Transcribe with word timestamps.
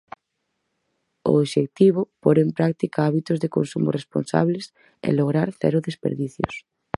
O 1.29 1.31
obxectivo, 1.43 2.01
pór 2.21 2.37
en 2.43 2.49
práctica 2.57 3.05
hábitos 3.05 3.37
de 3.43 3.49
consumo 3.57 3.89
responsables 3.97 4.65
e 5.07 5.09
lograr 5.11 5.49
cero 5.61 5.79
desperdicios. 5.87 6.53